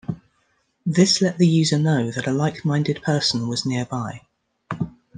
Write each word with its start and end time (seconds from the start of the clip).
This 0.83 1.21
let 1.21 1.37
the 1.37 1.47
user 1.47 1.77
know 1.77 2.09
that 2.09 2.25
a 2.25 2.31
like-minded 2.33 3.03
person 3.03 3.47
was 3.47 3.67
nearby. 3.67 4.21